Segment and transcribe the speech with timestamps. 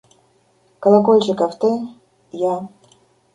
[0.83, 1.69] Колокольчиков, ты?–
[2.31, 2.55] Я.